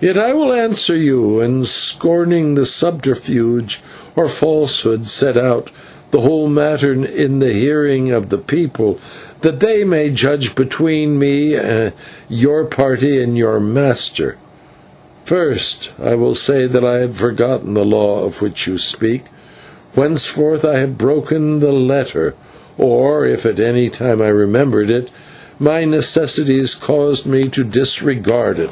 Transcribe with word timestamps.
Yet 0.00 0.16
I 0.16 0.34
will 0.34 0.52
answer 0.52 0.94
you, 0.94 1.40
and, 1.40 1.66
scorning 1.66 2.64
subterfuge 2.64 3.80
or 4.14 4.28
falsehood, 4.28 5.06
set 5.08 5.36
out 5.36 5.72
the 6.12 6.20
whole 6.20 6.46
matter 6.48 6.92
in 6.92 7.40
the 7.40 7.52
hearing 7.52 8.12
of 8.12 8.28
the 8.28 8.38
people, 8.38 9.00
that 9.40 9.58
they 9.58 9.82
may 9.82 10.10
judge 10.10 10.54
between 10.54 11.18
me, 11.18 11.58
your 12.28 12.66
party, 12.66 13.20
and 13.20 13.36
your 13.36 13.58
master. 13.58 14.36
First, 15.24 15.90
I 16.00 16.14
will 16.14 16.34
say 16.36 16.68
that 16.68 16.84
I 16.84 16.98
had 17.00 17.16
forgotten 17.16 17.74
the 17.74 17.84
law 17.84 18.24
of 18.24 18.40
which 18.40 18.68
you 18.68 18.78
speak, 18.78 19.24
whereof 19.96 20.64
I 20.64 20.78
have 20.78 20.96
broken 20.96 21.58
the 21.58 21.72
letter, 21.72 22.34
or, 22.78 23.26
if 23.26 23.44
at 23.44 23.58
any 23.58 23.88
time 23.88 24.22
I 24.22 24.28
remembered 24.28 24.88
it, 24.92 25.10
my 25.58 25.84
necessities 25.84 26.76
caused 26.76 27.26
me 27.26 27.48
to 27.48 27.64
disregard 27.64 28.60
it. 28.60 28.70